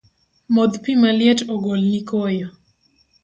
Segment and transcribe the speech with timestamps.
[0.55, 2.47] Modh pi maliet ogolni koyo